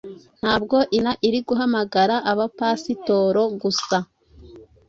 Ntabwo 0.41 0.77
Imana 0.97 1.19
iri 1.27 1.39
guhamagara 1.47 2.15
abapasitoro 2.31 3.41
gusa, 3.61 3.95